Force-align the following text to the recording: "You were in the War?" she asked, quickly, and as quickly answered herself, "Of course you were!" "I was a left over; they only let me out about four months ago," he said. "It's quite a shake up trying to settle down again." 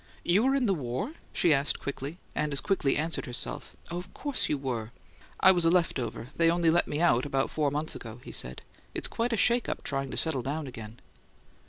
"You 0.25 0.41
were 0.41 0.55
in 0.55 0.65
the 0.65 0.73
War?" 0.73 1.13
she 1.31 1.53
asked, 1.53 1.79
quickly, 1.79 2.17
and 2.33 2.51
as 2.53 2.59
quickly 2.59 2.97
answered 2.97 3.27
herself, 3.27 3.75
"Of 3.91 4.11
course 4.15 4.49
you 4.49 4.57
were!" 4.57 4.89
"I 5.39 5.51
was 5.51 5.63
a 5.63 5.69
left 5.69 5.99
over; 5.99 6.29
they 6.37 6.49
only 6.49 6.71
let 6.71 6.87
me 6.87 6.99
out 6.99 7.23
about 7.23 7.51
four 7.51 7.69
months 7.69 7.93
ago," 7.95 8.19
he 8.23 8.31
said. 8.31 8.63
"It's 8.95 9.07
quite 9.07 9.31
a 9.31 9.37
shake 9.37 9.69
up 9.69 9.83
trying 9.83 10.09
to 10.09 10.17
settle 10.17 10.41
down 10.41 10.65
again." 10.65 10.97